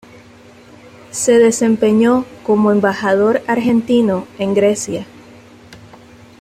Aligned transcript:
Se 1.11 1.37
desempeñó 1.37 2.25
como 2.43 2.71
Embajador 2.71 3.43
argentino 3.47 4.25
en 4.39 4.55
Grecia. 4.55 5.05